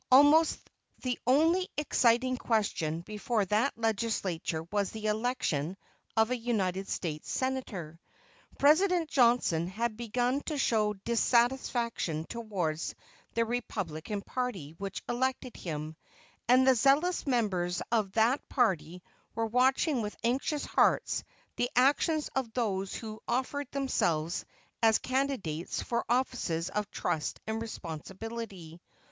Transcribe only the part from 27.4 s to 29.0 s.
and responsibility.